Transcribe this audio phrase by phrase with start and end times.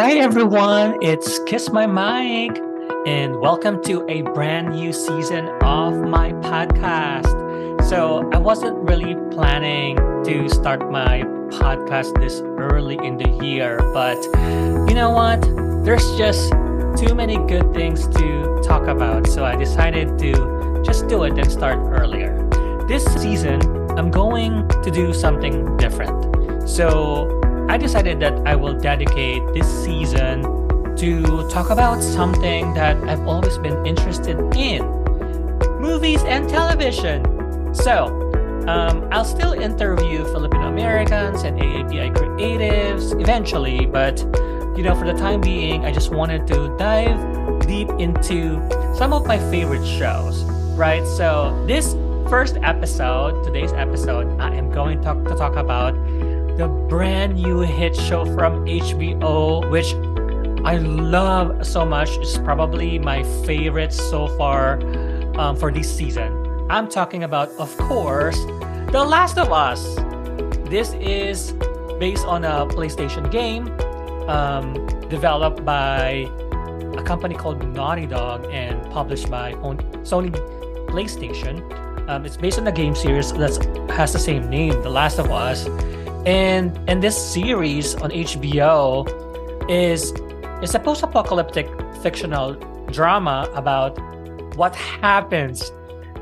[0.00, 1.02] Hi, everyone.
[1.02, 2.56] It's Kiss My Mic,
[3.04, 7.26] and welcome to a brand new season of my podcast.
[7.88, 14.22] So, I wasn't really planning to start my podcast this early in the year, but
[14.88, 15.42] you know what?
[15.84, 16.52] There's just
[16.96, 19.26] too many good things to talk about.
[19.26, 22.48] So, I decided to just do it and start earlier.
[22.86, 23.60] This season,
[23.98, 26.68] I'm going to do something different.
[26.68, 30.42] So, I decided that I will dedicate this season
[30.96, 34.82] to talk about something that I've always been interested in
[35.78, 37.22] movies and television.
[37.74, 38.06] So,
[38.66, 44.18] um, I'll still interview Filipino Americans and AAPI creatives eventually, but
[44.76, 48.56] you know, for the time being, I just wanted to dive deep into
[48.96, 50.42] some of my favorite shows,
[50.74, 51.06] right?
[51.06, 51.94] So, this
[52.30, 55.94] first episode, today's episode, I am going to, to talk about
[56.58, 59.94] the brand new hit show from HBO, which
[60.66, 62.10] I love so much.
[62.18, 64.82] It's probably my favorite so far
[65.38, 66.34] um, for this season.
[66.68, 68.36] I'm talking about, of course,
[68.90, 69.94] The Last of Us.
[70.68, 71.52] This is
[72.00, 73.68] based on a PlayStation game
[74.28, 74.74] um,
[75.08, 76.26] developed by
[76.98, 79.52] a company called Naughty Dog and published by
[80.02, 80.32] Sony
[80.88, 81.62] PlayStation.
[82.08, 83.54] Um, it's based on a game series that
[83.90, 85.68] has the same name, The Last of Us
[86.26, 89.06] and and this series on HBO
[89.70, 90.12] is
[90.62, 91.68] is a post-apocalyptic
[92.02, 92.54] fictional
[92.90, 93.98] drama about
[94.56, 95.70] what happens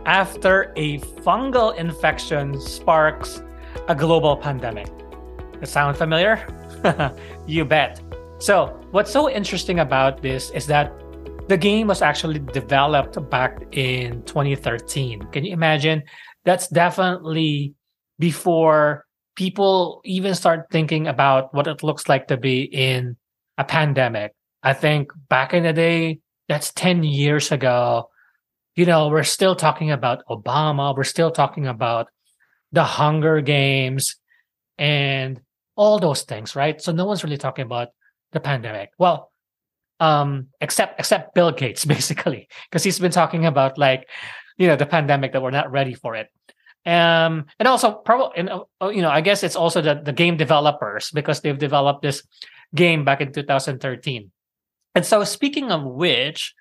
[0.05, 3.43] after a fungal infection sparks
[3.89, 4.89] a global pandemic.
[5.61, 6.47] Does sound familiar?
[7.47, 8.01] you bet.
[8.39, 10.93] So, what's so interesting about this is that
[11.49, 15.23] the game was actually developed back in 2013.
[15.33, 16.03] Can you imagine?
[16.45, 17.75] That's definitely
[18.19, 19.06] before
[19.37, 23.17] people even start thinking about what it looks like to be in
[23.59, 24.35] a pandemic.
[24.63, 28.11] I think back in the day, that's 10 years ago,
[28.75, 32.09] you know, we're still talking about Obama, we're still talking about
[32.73, 34.17] the Hunger Games
[34.79, 35.41] and
[35.77, 36.81] all those things, right?
[36.81, 37.89] So no one's really talking about
[38.33, 38.91] the pandemic.
[38.99, 39.31] Well,
[40.01, 44.09] um, except except Bill Gates, basically, because he's been talking about like,
[44.57, 46.29] you know, the pandemic that we're not ready for it.
[46.87, 51.11] Um, and also probably, uh, you know, I guess it's also the, the game developers
[51.11, 52.23] because they've developed this
[52.75, 54.31] game back in 2013.
[54.95, 56.55] And so, speaking of which,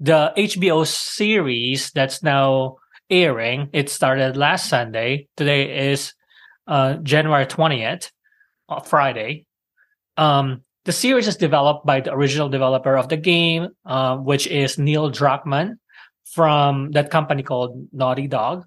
[0.00, 2.76] the HBO series that's now
[3.08, 5.28] airing, it started last Sunday.
[5.36, 6.12] Today is
[6.66, 8.10] uh, January 20th,
[8.68, 9.46] uh, Friday.
[10.16, 14.78] Um, the series is developed by the original developer of the game, uh, which is
[14.78, 15.76] Neil Druckmann
[16.24, 18.66] from that company called Naughty Dog.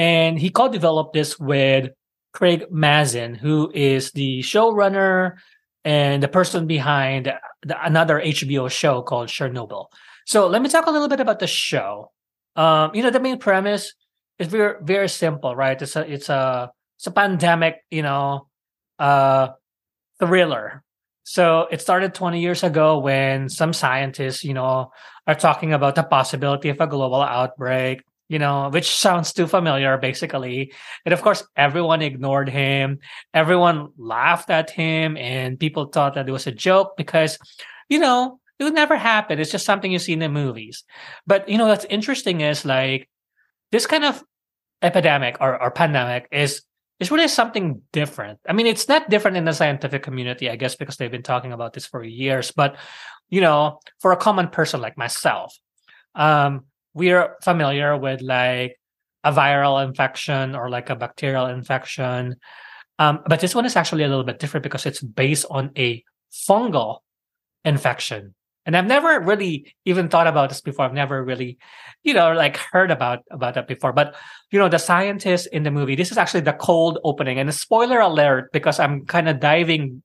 [0.00, 1.90] And he co-developed this with
[2.32, 5.36] Craig Mazin, who is the showrunner
[5.84, 7.30] and the person behind
[7.60, 9.88] the, another HBO show called Chernobyl.
[10.24, 12.12] So let me talk a little bit about the show.
[12.56, 13.92] Um, you know, the main premise
[14.38, 15.76] is very very simple, right?
[15.76, 18.48] It's a it's a it's a pandemic, you know,
[18.98, 19.48] uh,
[20.18, 20.82] thriller.
[21.24, 24.92] So it started 20 years ago when some scientists, you know,
[25.26, 28.00] are talking about the possibility of a global outbreak
[28.30, 30.72] you know, which sounds too familiar, basically.
[31.04, 33.00] And of course, everyone ignored him.
[33.34, 37.38] Everyone laughed at him, and people thought that it was a joke because,
[37.88, 39.40] you know, it would never happen.
[39.40, 40.84] It's just something you see in the movies.
[41.26, 43.10] But, you know, what's interesting is like
[43.72, 44.22] this kind of
[44.80, 46.62] epidemic or, or pandemic is
[47.00, 48.38] is really something different.
[48.46, 51.52] I mean, it's not different in the scientific community, I guess, because they've been talking
[51.52, 52.52] about this for years.
[52.52, 52.76] But,
[53.28, 55.58] you know, for a common person like myself,
[56.14, 58.76] um, we're familiar with like
[59.24, 62.36] a viral infection or like a bacterial infection.
[62.98, 66.04] Um, but this one is actually a little bit different because it's based on a
[66.32, 66.98] fungal
[67.64, 68.34] infection.
[68.66, 70.84] And I've never really even thought about this before.
[70.84, 71.58] I've never really,
[72.02, 73.92] you know, like heard about about that before.
[73.92, 74.14] But
[74.50, 77.38] you know, the scientists in the movie, this is actually the cold opening.
[77.38, 80.02] And a spoiler alert, because I'm kind of diving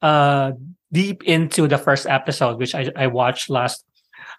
[0.00, 0.52] uh
[0.92, 3.84] deep into the first episode, which I, I watched last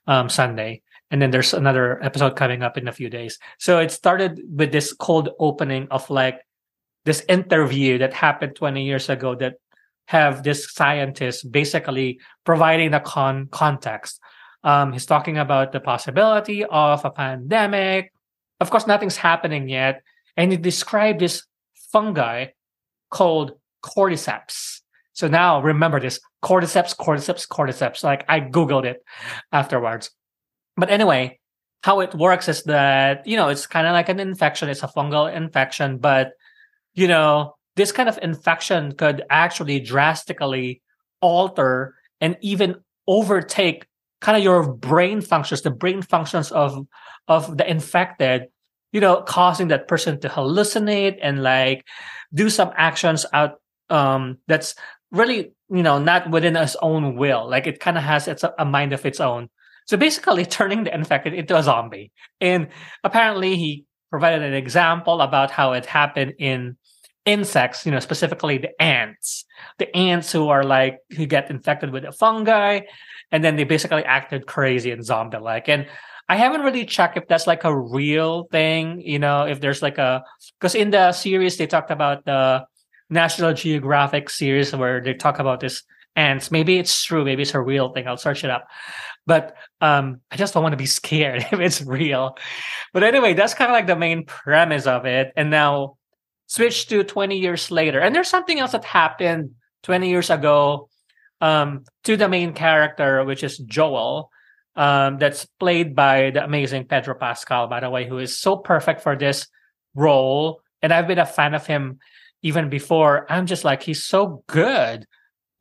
[0.08, 0.82] um Sunday
[1.12, 3.38] and then there's another episode coming up in a few days.
[3.60, 6.40] So it started with this cold opening of like
[7.04, 9.56] this interview that happened 20 years ago that
[10.06, 14.20] have this scientist basically providing the con context.
[14.64, 18.14] Um, he's talking about the possibility of a pandemic.
[18.62, 20.04] Of course, nothing's happening yet.
[20.38, 21.44] And he described this
[21.92, 22.48] fungi
[23.10, 23.54] called
[23.84, 24.80] cordyceps.
[25.14, 28.04] So now remember this cordyceps, cordyceps, cordyceps.
[28.04, 29.04] Like I Googled it
[29.52, 30.12] afterwards.
[30.82, 31.40] But anyway,
[31.84, 34.68] how it works is that, you know, it's kind of like an infection.
[34.68, 36.32] It's a fungal infection, but,
[36.96, 40.82] you know, this kind of infection could actually drastically
[41.22, 43.86] alter and even overtake
[44.22, 46.88] kind of your brain functions, the brain functions of
[47.28, 48.48] of the infected,
[48.92, 51.86] you know, causing that person to hallucinate and like
[52.34, 53.62] do some actions out
[53.92, 54.74] um that's
[55.12, 58.66] really you know not within his own will like it kind of has its a
[58.66, 59.50] mind of its own
[59.86, 62.12] so basically turning the infected into a zombie.
[62.40, 62.70] And
[63.04, 66.78] apparently he provided an example about how it happened in
[67.24, 69.46] insects you know specifically the ants.
[69.78, 72.82] The ants who are like who get infected with a fungi
[73.32, 75.88] and then they basically acted crazy and zombie like and
[76.28, 79.98] I haven't really checked if that's like a real thing, you know, if there's like
[79.98, 80.24] a
[80.60, 82.66] because in the series they talked about the
[83.10, 85.84] National Geographic series where they talk about this
[86.16, 86.52] ants.
[86.52, 87.24] Maybe it's true.
[87.24, 88.08] Maybe it's a real thing.
[88.08, 88.68] I'll search it up.
[89.26, 92.38] But um, I just don't want to be scared if it's real.
[92.94, 95.32] But anyway, that's kind of like the main premise of it.
[95.36, 95.98] And now
[96.48, 98.00] switch to 20 years later.
[98.00, 99.52] And there's something else that happened
[99.84, 100.90] 20 years ago
[101.40, 104.30] um, to the main character, which is Joel.
[104.74, 109.02] Um, that's played by the amazing Pedro Pascal, by the way, who is so perfect
[109.02, 109.48] for this
[109.96, 110.62] role.
[110.82, 112.00] And I've been a fan of him
[112.44, 115.06] even before, I'm just like, he's so good.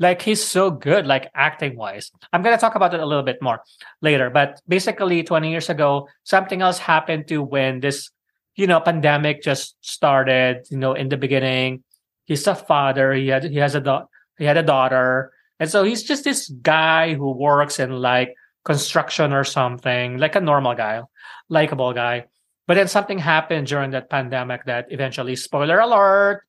[0.01, 2.11] Like he's so good, like acting wise.
[2.33, 3.63] I'm gonna talk about it a little bit more
[4.01, 4.31] later.
[4.31, 8.11] But basically, 20 years ago, something else happened to when this,
[8.57, 10.67] you know, pandemic just started.
[10.71, 11.85] You know, in the beginning,
[12.25, 13.13] he's a father.
[13.13, 14.07] He had he has a
[14.39, 19.33] he had a daughter, and so he's just this guy who works in like construction
[19.33, 21.03] or something, like a normal guy,
[21.49, 22.25] likable guy.
[22.67, 26.45] But then something happened during that pandemic that eventually, spoiler alert,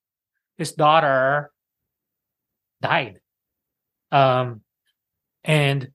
[0.57, 1.51] his daughter
[2.81, 3.20] died.
[4.11, 4.61] Um,
[5.43, 5.89] and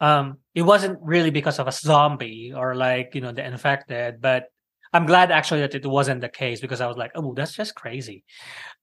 [0.00, 4.44] um, it wasn't really because of a zombie or like, you know, the infected, but
[4.92, 7.74] I'm glad actually that it wasn't the case because I was like, oh, that's just
[7.74, 8.24] crazy.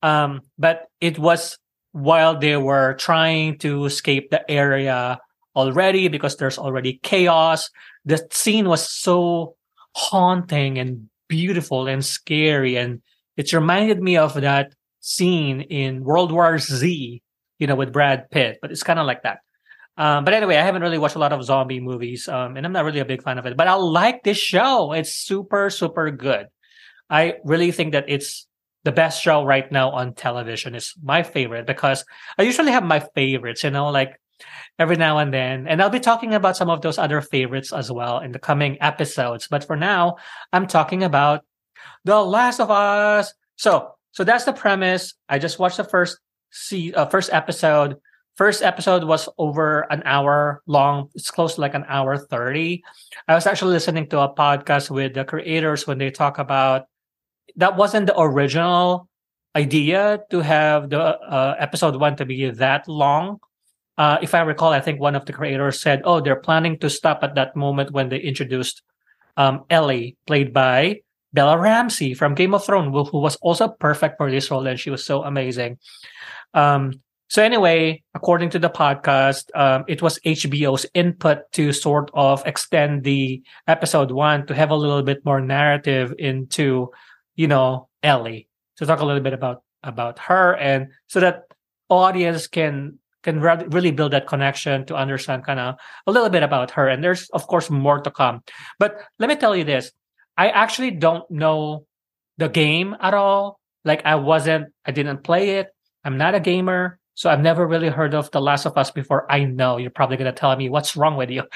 [0.04, 1.58] Um, but it was
[1.94, 5.20] while they were trying to escape the area
[5.56, 7.70] already because there's already chaos.
[8.04, 9.56] The scene was so
[9.96, 12.76] haunting and beautiful and scary.
[12.76, 13.02] And
[13.38, 17.22] it reminded me of that scene in World War Z,
[17.60, 19.40] you know, with Brad Pitt, but it's kind of like that.
[19.98, 22.74] Um, but anyway, I haven't really watched a lot of zombie movies, um, and I'm
[22.74, 23.56] not really a big fan of it.
[23.56, 26.48] But I like this show; it's super, super good.
[27.10, 28.48] I really think that it's
[28.84, 30.76] the best show right now on television.
[30.76, 32.04] It's my favorite because
[32.38, 34.20] I usually have my favorites, you know, like
[34.78, 35.68] every now and then.
[35.68, 38.78] And I'll be talking about some of those other favorites as well in the coming
[38.82, 39.48] episodes.
[39.48, 40.18] But for now,
[40.52, 41.46] I'm talking about
[42.04, 43.34] The Last of Us.
[43.56, 45.14] So so that's the premise.
[45.28, 46.18] I just watched the first
[46.56, 47.98] see uh, first episode.
[48.36, 51.08] First episode was over an hour long.
[51.16, 52.84] It's close to like an hour 30.
[53.30, 56.84] I was actually listening to a podcast with the creators when they talk about
[57.56, 59.08] that wasn't the original
[59.56, 63.40] idea to have the uh, episode one to be that long.
[63.98, 66.90] Uh, if I recall, I think one of the creators said, "Oh, they're planning to
[66.90, 68.84] stop at that moment when they introduced
[69.38, 71.00] um, Ellie, played by
[71.32, 74.90] Bella Ramsey from Game of Thrones, who was also perfect for this role, and she
[74.90, 75.78] was so amazing.
[76.56, 76.94] Um,
[77.28, 83.04] so anyway, according to the podcast, um, it was HBO's input to sort of extend
[83.04, 86.92] the episode one to have a little bit more narrative into,
[87.36, 88.48] you know, Ellie
[88.78, 91.44] to talk a little bit about about her, and so that
[91.90, 95.76] audience can can re- really build that connection to understand kind of
[96.08, 96.88] a little bit about her.
[96.88, 98.44] And there's of course more to come.
[98.80, 99.92] But let me tell you this:
[100.38, 101.86] I actually don't know
[102.38, 103.60] the game at all.
[103.84, 105.75] Like I wasn't, I didn't play it.
[106.06, 107.00] I'm not a gamer.
[107.16, 109.30] So I've never really heard of The Last of Us before.
[109.32, 111.44] I know you're probably going to tell me what's wrong with you.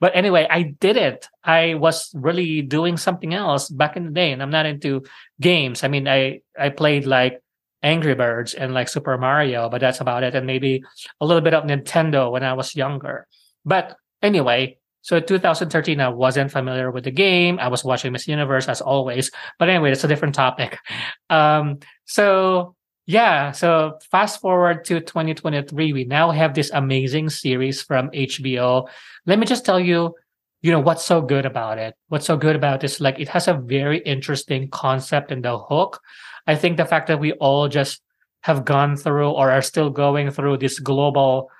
[0.00, 1.28] But anyway, I didn't.
[1.44, 5.04] I was really doing something else back in the day and I'm not into
[5.40, 5.84] games.
[5.84, 7.40] I mean, I, I played like
[7.84, 10.34] Angry Birds and like Super Mario, but that's about it.
[10.34, 10.82] And maybe
[11.20, 13.28] a little bit of Nintendo when I was younger.
[13.64, 17.60] But anyway, so 2013, I wasn't familiar with the game.
[17.60, 19.30] I was watching Miss Universe as always.
[19.58, 20.78] But anyway, it's a different topic.
[21.30, 28.10] Um, so yeah, so fast forward to 2023, we now have this amazing series from
[28.10, 28.88] HBO.
[29.26, 30.14] Let me just tell you,
[30.60, 31.94] you know, what's so good about it?
[32.08, 33.00] What's so good about this?
[33.00, 36.00] Like, it has a very interesting concept and the hook.
[36.46, 38.00] I think the fact that we all just
[38.42, 41.50] have gone through or are still going through this global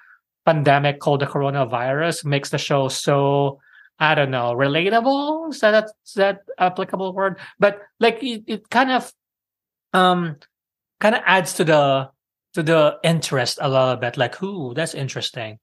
[0.44, 3.60] pandemic called the coronavirus makes the show so
[3.98, 5.50] I don't know relatable.
[5.50, 7.38] Is that is that applicable word?
[7.58, 9.12] But like it, it kind of
[9.92, 10.36] um
[11.02, 12.10] kind of adds to the
[12.54, 14.16] to the interest a little bit.
[14.16, 15.58] Like, who that's interesting.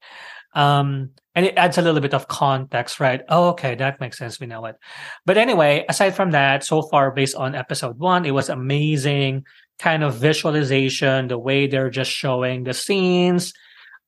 [0.54, 3.22] Um, and it adds a little bit of context, right?
[3.28, 4.40] Oh, okay, that makes sense.
[4.40, 4.76] We know it.
[5.24, 9.44] But anyway, aside from that, so far based on episode one, it was amazing
[9.78, 13.54] kind of visualization, the way they're just showing the scenes,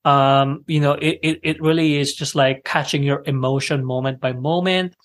[0.05, 4.33] um you know it, it it really is just like catching your emotion moment by
[4.33, 4.97] moment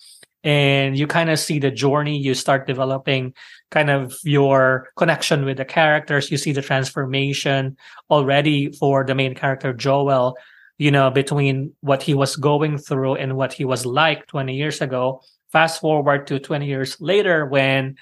[0.44, 3.34] and you kind of see the journey you start developing
[3.70, 7.76] kind of your connection with the characters you see the transformation
[8.08, 10.36] already for the main character joel
[10.78, 14.80] you know between what he was going through and what he was like 20 years
[14.80, 15.20] ago.
[15.52, 17.96] Fast forward to 20 years later when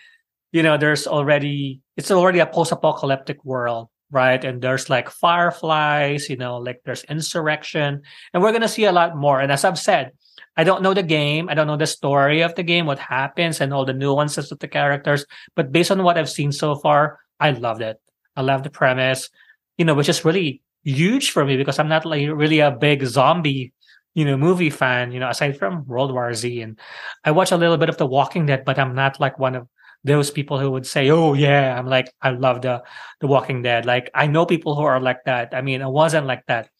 [0.52, 4.45] you know there's already it's already a post-apocalyptic world right?
[4.45, 8.02] And there's like fireflies you know like there's insurrection.
[8.33, 9.40] And we're going to see a lot more.
[9.40, 10.12] And as i've said
[10.57, 11.49] I don't know the game.
[11.49, 14.59] I don't know the story of the game, what happens, and all the nuances of
[14.59, 15.27] the characters.
[15.55, 18.01] But based on what I've seen so far, I loved it.
[18.37, 19.29] I love the premise,
[19.77, 23.05] you know, which is really huge for me because I'm not like really a big
[23.05, 23.73] zombie,
[24.15, 26.61] you know, movie fan, you know, aside from World War Z.
[26.63, 26.79] And
[27.25, 29.69] I watch a little bit of The Walking Dead, but I'm not like one of
[30.05, 32.83] those people who would say, "Oh yeah, I'm like I love the
[33.21, 35.53] The Walking Dead." Like I know people who are like that.
[35.53, 36.71] I mean, I wasn't like that.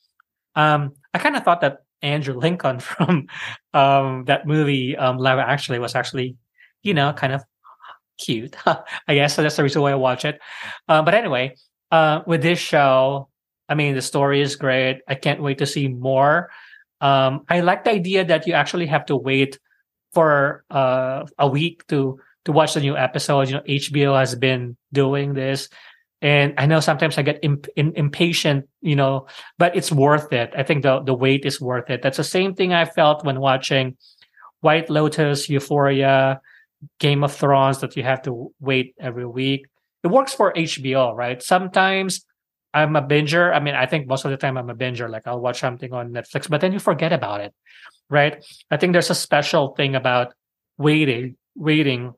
[0.55, 3.27] Um, I kind of thought that Andrew Lincoln from
[3.75, 6.37] um, that movie um, Actually was actually,
[6.83, 7.43] you know, kind of
[8.19, 8.57] cute.
[8.67, 9.43] I guess so.
[9.43, 10.41] That's the reason why I watch it.
[10.89, 11.55] Uh, but anyway,
[11.91, 13.29] uh, with this show,
[13.69, 15.01] I mean, the story is great.
[15.09, 16.51] I can't wait to see more.
[17.01, 19.59] Um, I like the idea that you actually have to wait
[20.13, 23.49] for uh, a week to to watch the new episode.
[23.49, 25.69] You know, HBO has been doing this
[26.27, 29.29] and I know sometimes I get imp- in, impatient, you know,
[29.59, 30.53] but it's worth it.
[30.59, 32.03] I think the the wait is worth it.
[32.03, 33.97] That's the same thing I felt when watching
[34.61, 36.41] White Lotus, Euphoria,
[36.99, 39.67] Game of Thrones that you have to wait every week.
[40.03, 41.41] It works for HBO, right?
[41.41, 42.27] Sometimes
[42.75, 43.55] I'm a binger.
[43.55, 45.09] I mean, I think most of the time I'm a binger.
[45.09, 47.55] Like I'll watch something on Netflix, but then you forget about it,
[48.11, 48.45] right?
[48.69, 50.35] I think there's a special thing about
[50.77, 52.15] waiting, waiting,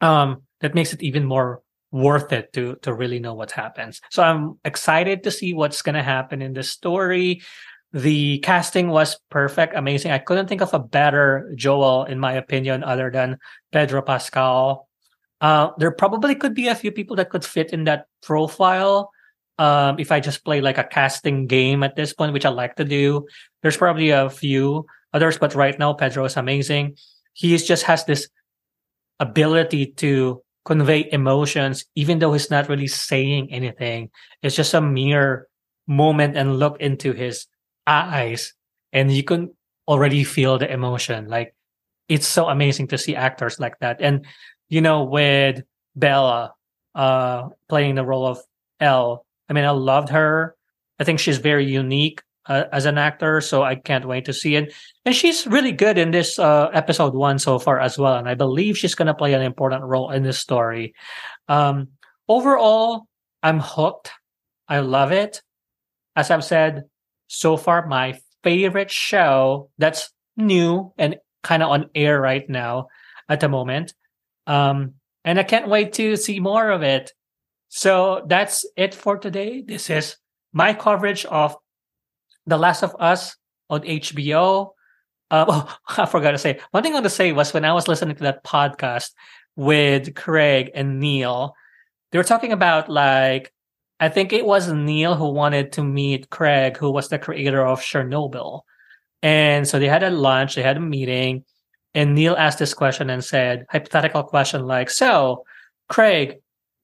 [0.00, 4.00] um, that makes it even more worth it to to really know what happens.
[4.10, 7.42] So I'm excited to see what's gonna happen in the story.
[7.92, 10.12] The casting was perfect, amazing.
[10.12, 13.38] I couldn't think of a better Joel, in my opinion, other than
[13.72, 14.88] Pedro Pascal.
[15.40, 19.10] Uh, there probably could be a few people that could fit in that profile.
[19.58, 22.76] Um, if I just play like a casting game at this point, which I like
[22.76, 23.26] to do,
[23.62, 26.96] there's probably a few others, but right now Pedro is amazing.
[27.32, 28.28] He just has this
[29.18, 34.10] ability to convey emotions, even though he's not really saying anything.
[34.42, 35.48] It's just a mere
[35.86, 37.46] moment and look into his
[37.86, 38.52] eyes,
[38.92, 39.56] and you can
[39.88, 41.26] already feel the emotion.
[41.28, 41.56] Like
[42.06, 44.02] it's so amazing to see actors like that.
[44.04, 44.26] And
[44.68, 45.64] you know, with
[45.96, 46.52] Bella
[46.94, 48.38] uh playing the role of
[48.78, 50.54] Ellie, I mean, I loved her.
[51.00, 54.56] I think she's very unique uh, as an actor, so I can't wait to see
[54.56, 54.74] it.
[55.04, 58.34] And she's really good in this uh, episode one so far as well, and I
[58.34, 60.94] believe she's gonna play an important role in this story.
[61.48, 61.88] Um,
[62.28, 63.06] overall,
[63.42, 64.10] I'm hooked.
[64.68, 65.42] I love it.
[66.16, 66.84] As I've said
[67.28, 72.88] so far, my favorite show that's new and kind of on air right now
[73.28, 73.94] at the moment.
[74.46, 77.12] Um, and I can't wait to see more of it.
[77.68, 79.62] So that's it for today.
[79.66, 80.16] This is
[80.52, 81.56] my coverage of
[82.48, 83.36] the Last of Us
[83.70, 84.70] on HBO.
[85.30, 87.72] Uh, oh, I forgot to say one thing I want to say was when I
[87.72, 89.10] was listening to that podcast
[89.56, 91.54] with Craig and Neil,
[92.10, 93.52] they were talking about like
[94.00, 97.80] I think it was Neil who wanted to meet Craig, who was the creator of
[97.80, 98.62] Chernobyl,
[99.22, 101.44] and so they had a lunch, they had a meeting,
[101.94, 105.44] and Neil asked this question and said hypothetical question like, "So,
[105.88, 106.38] Craig,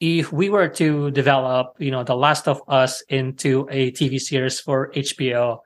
[0.05, 4.61] if we were to develop, you know, The Last of Us into a TV series
[4.61, 5.61] for HBO,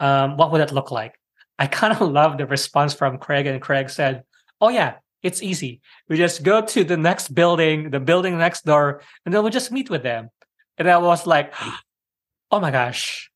[0.00, 1.18] um, what would that look like?
[1.58, 4.24] I kind of love the response from Craig, and Craig said,
[4.60, 5.80] "Oh yeah, it's easy.
[6.08, 9.72] We just go to the next building, the building next door, and then we'll just
[9.72, 10.28] meet with them."
[10.76, 11.54] And I was like,
[12.50, 13.30] "Oh my gosh."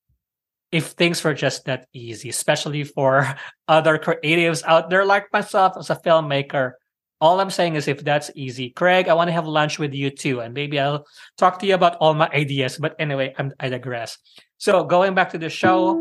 [0.73, 3.33] If things were just that easy, especially for
[3.69, 6.73] other creatives out there like myself as a filmmaker,
[7.25, 10.11] all I'm saying is if that's easy, Craig, I want to have lunch with you
[10.11, 11.07] too, and maybe I'll
[11.39, 12.77] talk to you about all my ideas.
[12.77, 14.19] But anyway, I'm, I digress.
[14.59, 15.97] So going back to the show,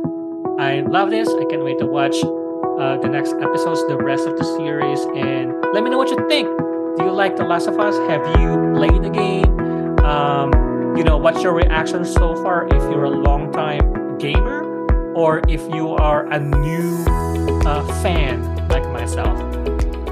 [0.60, 1.30] I love this.
[1.30, 5.54] I can't wait to watch uh, the next episodes, the rest of the series, and
[5.74, 6.50] let me know what you think.
[6.98, 7.96] Do you like The Last of Us?
[8.12, 9.58] Have you played the game?
[10.04, 10.52] Um,
[10.98, 12.68] you know, what's your reaction so far?
[12.68, 14.62] If you're a long time gamer,
[15.16, 17.06] or if you are a new
[17.66, 19.40] uh, fan like myself.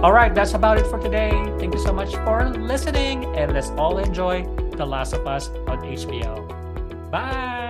[0.02, 1.30] All right, that's about it for today.
[1.60, 4.44] Thank you so much for listening, and let's all enjoy
[4.76, 7.12] The Last of Us on HBO.
[7.12, 7.61] Bye.